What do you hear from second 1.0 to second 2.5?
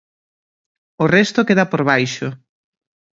O resto queda por baixo.